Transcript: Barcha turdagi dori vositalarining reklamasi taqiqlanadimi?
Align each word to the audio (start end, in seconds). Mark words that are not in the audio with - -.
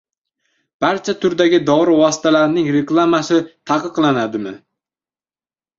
Barcha 0.85 1.13
turdagi 1.25 1.59
dori 1.67 1.99
vositalarining 1.99 2.73
reklamasi 2.79 3.39
taqiqlanadimi? 3.73 4.61